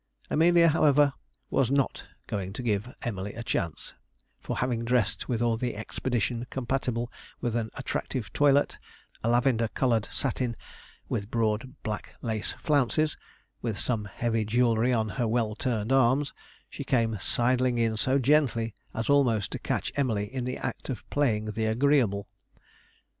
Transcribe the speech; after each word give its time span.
Amelia, 0.31 0.69
however, 0.69 1.13
was 1.51 1.69
not 1.69 2.07
going 2.25 2.53
to 2.53 2.63
give 2.63 2.91
Emily 3.03 3.35
a 3.35 3.43
chance; 3.43 3.93
for, 4.39 4.57
having 4.57 4.83
dressed 4.83 5.29
with 5.29 5.43
all 5.43 5.57
the 5.57 5.75
expedition 5.75 6.47
compatible 6.49 7.11
with 7.39 7.55
an 7.55 7.69
attractive 7.75 8.33
toilet 8.33 8.79
a 9.23 9.29
lavender 9.29 9.67
coloured 9.67 10.07
satin 10.11 10.55
with 11.07 11.29
broad 11.29 11.75
black 11.83 12.15
lace 12.23 12.53
flounces, 12.63 13.15
and 13.61 13.77
some 13.77 14.05
heavy 14.05 14.43
jewellery 14.43 14.91
on 14.91 15.07
her 15.07 15.27
well 15.27 15.53
turned 15.53 15.91
arms, 15.91 16.33
she 16.67 16.83
came 16.83 17.19
sidling 17.19 17.77
in 17.77 17.95
so 17.95 18.17
gently 18.17 18.73
as 18.95 19.07
almost 19.07 19.51
to 19.51 19.59
catch 19.59 19.91
Emily 19.95 20.25
in 20.33 20.45
the 20.45 20.57
act 20.57 20.89
of 20.89 21.07
playing 21.11 21.45
the 21.51 21.65
agreeable. 21.67 22.27